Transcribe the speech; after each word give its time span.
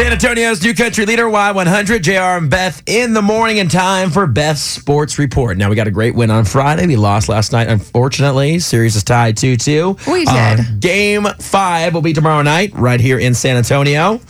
San 0.00 0.12
Antonio's 0.12 0.62
new 0.62 0.72
country 0.72 1.04
leader, 1.04 1.24
Y100, 1.24 2.00
JR 2.00 2.38
and 2.38 2.48
Beth 2.48 2.82
in 2.86 3.12
the 3.12 3.20
morning 3.20 3.58
in 3.58 3.68
time 3.68 4.08
for 4.08 4.26
Beth's 4.26 4.62
Sports 4.62 5.18
Report. 5.18 5.58
Now, 5.58 5.68
we 5.68 5.76
got 5.76 5.88
a 5.88 5.90
great 5.90 6.14
win 6.14 6.30
on 6.30 6.46
Friday. 6.46 6.86
We 6.86 6.96
lost 6.96 7.28
last 7.28 7.52
night, 7.52 7.68
unfortunately. 7.68 8.60
Series 8.60 8.96
is 8.96 9.04
tied 9.04 9.36
2 9.36 9.58
2. 9.58 9.98
We 10.10 10.24
did. 10.24 10.60
Um, 10.60 10.80
game 10.80 11.24
five 11.38 11.92
will 11.92 12.00
be 12.00 12.14
tomorrow 12.14 12.40
night 12.40 12.72
right 12.72 12.98
here 12.98 13.18
in 13.18 13.34
San 13.34 13.58
Antonio. 13.58 14.22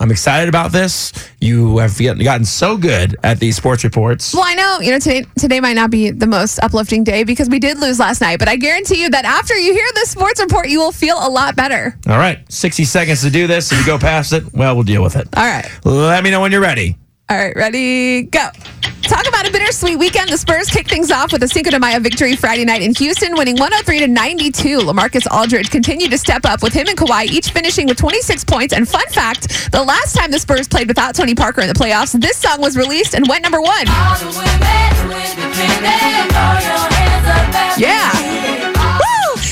I'm 0.00 0.10
excited 0.10 0.48
about 0.48 0.70
this. 0.70 1.12
You 1.40 1.78
have 1.78 1.98
gotten 1.98 2.44
so 2.44 2.76
good 2.76 3.16
at 3.24 3.40
these 3.40 3.56
sports 3.56 3.82
reports. 3.82 4.32
Well, 4.32 4.44
I 4.44 4.54
know, 4.54 4.78
you 4.80 4.92
know, 4.92 4.98
today, 4.98 5.24
today 5.36 5.60
might 5.60 5.74
not 5.74 5.90
be 5.90 6.10
the 6.10 6.26
most 6.26 6.58
uplifting 6.60 7.02
day 7.02 7.24
because 7.24 7.48
we 7.48 7.58
did 7.58 7.78
lose 7.78 7.98
last 7.98 8.20
night, 8.20 8.38
but 8.38 8.48
I 8.48 8.56
guarantee 8.56 9.02
you 9.02 9.10
that 9.10 9.24
after 9.24 9.54
you 9.56 9.72
hear 9.72 9.86
this 9.94 10.10
sports 10.10 10.40
report, 10.40 10.68
you 10.68 10.78
will 10.78 10.92
feel 10.92 11.16
a 11.18 11.28
lot 11.28 11.56
better. 11.56 11.96
All 12.06 12.18
right, 12.18 12.40
60 12.50 12.84
seconds 12.84 13.22
to 13.22 13.30
do 13.30 13.46
this. 13.46 13.72
If 13.72 13.78
you 13.80 13.86
go 13.86 13.98
past 13.98 14.32
it, 14.32 14.52
well, 14.54 14.74
we'll 14.74 14.84
deal 14.84 15.02
with 15.02 15.16
it. 15.16 15.28
All 15.36 15.44
right. 15.44 15.68
Let 15.84 16.22
me 16.22 16.30
know 16.30 16.40
when 16.40 16.52
you're 16.52 16.60
ready. 16.60 16.96
All 17.28 17.36
right, 17.36 17.54
ready, 17.56 18.22
go. 18.22 18.48
About 19.38 19.50
a 19.50 19.52
bittersweet 19.52 20.00
weekend. 20.00 20.30
The 20.30 20.36
Spurs 20.36 20.68
kick 20.68 20.88
things 20.88 21.12
off 21.12 21.30
with 21.30 21.44
a 21.44 21.46
Cinco 21.46 21.70
de 21.70 21.78
Mayo 21.78 22.00
victory 22.00 22.34
Friday 22.34 22.64
night 22.64 22.82
in 22.82 22.92
Houston, 22.96 23.36
winning 23.36 23.54
103 23.54 24.00
to 24.00 24.08
92. 24.08 24.80
Lamarcus 24.80 25.28
Aldridge 25.30 25.70
continued 25.70 26.10
to 26.10 26.18
step 26.18 26.44
up 26.44 26.60
with 26.60 26.72
him 26.72 26.88
and 26.88 26.98
Kawhi 26.98 27.26
each 27.26 27.50
finishing 27.50 27.86
with 27.86 27.98
26 27.98 28.42
points. 28.42 28.74
And 28.74 28.88
fun 28.88 29.06
fact, 29.10 29.70
the 29.70 29.80
last 29.80 30.16
time 30.16 30.32
the 30.32 30.40
Spurs 30.40 30.66
played 30.66 30.88
without 30.88 31.14
Tony 31.14 31.36
Parker 31.36 31.60
in 31.60 31.68
the 31.68 31.74
playoffs, 31.74 32.20
this 32.20 32.36
song 32.36 32.60
was 32.60 32.76
released 32.76 33.14
and 33.14 33.28
went 33.28 33.44
number 33.44 33.60
one. 33.60 33.86
Yeah. 37.78 38.10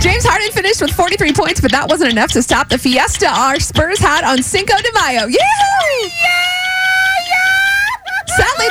James 0.00 0.24
Harden 0.24 0.50
finished 0.50 0.82
with 0.82 0.90
43 0.90 1.32
points, 1.34 1.60
but 1.60 1.70
that 1.70 1.88
wasn't 1.88 2.10
enough 2.10 2.32
to 2.32 2.42
stop 2.42 2.68
the 2.68 2.78
fiesta 2.78 3.28
our 3.28 3.60
Spurs 3.60 4.00
had 4.00 4.24
on 4.24 4.42
Cinco 4.42 4.76
de 4.76 4.90
Mayo. 4.92 5.26
Yeah! 5.28 5.77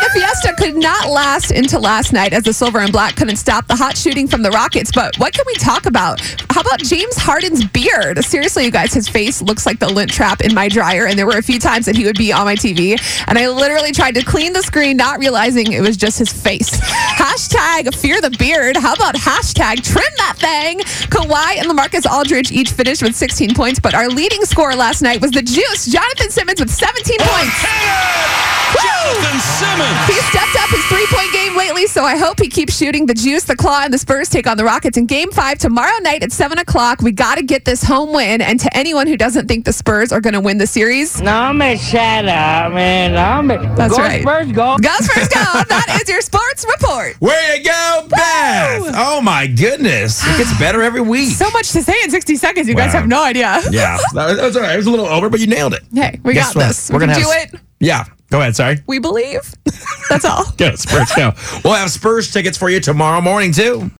Fiesta 0.09 0.53
could 0.57 0.75
not 0.75 1.09
last 1.09 1.51
into 1.51 1.79
last 1.79 2.13
night 2.13 2.33
as 2.33 2.43
the 2.43 2.53
silver 2.53 2.79
and 2.79 2.91
black 2.91 3.15
couldn't 3.15 3.37
stop 3.37 3.67
the 3.67 3.75
hot 3.75 3.97
shooting 3.97 4.27
from 4.27 4.41
the 4.41 4.51
Rockets. 4.51 4.91
But 4.93 5.17
what 5.17 5.33
can 5.33 5.43
we 5.47 5.53
talk 5.55 5.85
about? 5.85 6.21
How 6.49 6.61
about 6.61 6.79
James 6.79 7.15
Harden's 7.15 7.65
beard? 7.65 8.23
Seriously, 8.23 8.65
you 8.65 8.71
guys, 8.71 8.93
his 8.93 9.07
face 9.07 9.41
looks 9.41 9.65
like 9.65 9.79
the 9.79 9.91
lint 9.91 10.11
trap 10.11 10.41
in 10.41 10.53
my 10.53 10.69
dryer. 10.69 11.07
And 11.07 11.17
there 11.17 11.25
were 11.25 11.37
a 11.37 11.41
few 11.41 11.59
times 11.59 11.85
that 11.85 11.95
he 11.95 12.05
would 12.05 12.17
be 12.17 12.31
on 12.31 12.45
my 12.45 12.55
TV. 12.55 12.99
And 13.27 13.37
I 13.37 13.49
literally 13.49 13.91
tried 13.91 14.15
to 14.15 14.23
clean 14.23 14.53
the 14.53 14.61
screen, 14.61 14.97
not 14.97 15.19
realizing 15.19 15.71
it 15.71 15.81
was 15.81 15.97
just 15.97 16.19
his 16.19 16.31
face. 16.31 16.69
Hashtag 16.81 17.93
fear 17.95 18.21
the 18.21 18.35
beard. 18.37 18.77
How 18.77 18.93
about 18.93 19.15
hashtag 19.15 19.83
trim 19.83 20.13
that 20.17 20.35
thing? 20.37 20.79
Kawhi 21.09 21.57
and 21.57 21.67
Lamarcus 21.67 22.09
Aldridge 22.09 22.51
each 22.51 22.71
finished 22.71 23.03
with 23.03 23.15
16 23.15 23.53
points. 23.53 23.79
But 23.79 23.93
our 23.93 24.07
leading 24.07 24.43
scorer 24.45 24.75
last 24.75 25.01
night 25.01 25.21
was 25.21 25.31
the 25.31 25.41
Juice, 25.41 25.85
Jonathan 25.85 26.29
Simmons, 26.29 26.59
with 26.59 26.69
17 26.69 27.17
points. 27.19 28.56
Jonathan 29.77 30.07
Simmons. 30.07 30.07
He 30.07 30.21
stepped 30.29 30.55
up 30.63 30.69
his 30.69 30.85
three 30.85 31.05
point 31.09 31.31
game 31.33 31.55
lately, 31.57 31.87
so 31.87 32.03
I 32.03 32.17
hope 32.17 32.39
he 32.39 32.49
keeps 32.49 32.75
shooting. 32.77 33.05
The 33.05 33.13
Juice, 33.13 33.43
the 33.43 33.55
Claw, 33.55 33.81
and 33.83 33.93
the 33.93 33.97
Spurs 33.97 34.29
take 34.29 34.47
on 34.47 34.57
the 34.57 34.63
Rockets 34.63 34.97
in 34.97 35.05
game 35.05 35.31
five 35.31 35.57
tomorrow 35.57 35.97
night 36.01 36.23
at 36.23 36.31
7 36.31 36.57
o'clock. 36.59 37.01
We 37.01 37.11
got 37.11 37.35
to 37.37 37.43
get 37.43 37.65
this 37.65 37.83
home 37.83 38.13
win. 38.13 38.41
And 38.41 38.59
to 38.59 38.75
anyone 38.77 39.07
who 39.07 39.17
doesn't 39.17 39.47
think 39.47 39.65
the 39.65 39.73
Spurs 39.73 40.11
are 40.11 40.21
going 40.21 40.33
to 40.33 40.39
win 40.41 40.57
the 40.57 40.67
series, 40.67 41.21
No, 41.21 41.53
man, 41.53 41.77
shut 41.77 42.27
up, 42.27 42.73
man. 42.73 43.13
No, 43.13 43.41
man. 43.41 43.75
That's 43.75 43.95
go 43.95 44.03
right. 44.03 44.21
Spurs, 44.21 44.51
go. 44.51 44.77
go 44.77 44.93
Spurs 44.99 45.27
go. 45.29 45.39
that 45.69 45.99
is 46.01 46.09
your 46.09 46.21
sports 46.21 46.65
report. 46.67 47.19
Way 47.21 47.57
to 47.57 47.63
go, 47.63 48.07
Beth! 48.09 48.93
Oh 48.95 49.21
my 49.21 49.47
goodness, 49.47 50.23
it 50.25 50.37
gets 50.37 50.57
better 50.59 50.81
every 50.81 51.01
week. 51.01 51.35
So 51.35 51.49
much 51.51 51.71
to 51.71 51.83
say 51.83 51.93
in 52.03 52.09
60 52.11 52.35
seconds. 52.35 52.67
You 52.67 52.75
guys 52.75 52.93
have 52.93 53.07
no 53.07 53.23
idea. 53.23 53.59
yeah, 53.71 53.97
that 54.13 54.27
was, 54.27 54.37
that 54.37 54.43
was 54.45 54.57
all 54.57 54.63
right. 54.63 54.73
It 54.73 54.77
was 54.77 54.87
a 54.87 54.91
little 54.91 55.05
over, 55.05 55.29
but 55.29 55.39
you 55.39 55.47
nailed 55.47 55.73
it. 55.73 55.83
Hey, 55.93 56.19
we 56.23 56.33
Guess 56.33 56.53
got 56.53 56.55
what? 56.61 56.67
this. 56.67 56.89
We're 56.89 56.99
we 56.99 57.05
gonna 57.07 57.15
do 57.19 57.29
have- 57.29 57.53
it. 57.53 57.59
Yeah, 57.79 58.05
go 58.29 58.39
ahead. 58.41 58.55
Sorry. 58.55 58.77
We 58.87 58.99
believe. 58.99 59.53
That's 60.09 60.25
all. 60.25 60.43
Go 60.57 60.75
Spurs. 60.75 61.11
Go. 61.15 61.33
We'll 61.63 61.73
have 61.73 61.91
Spurs 61.91 62.31
tickets 62.31 62.57
for 62.57 62.69
you 62.69 62.79
tomorrow 62.79 63.21
morning 63.21 63.51
too. 63.51 63.91